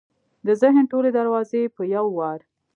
د 0.45 0.49
ذهن 0.61 0.83
ټولې 0.91 1.09
دروازې 1.17 1.57
یې 1.65 1.71
په 1.75 1.81
یو 1.95 2.05
وار 2.17 2.39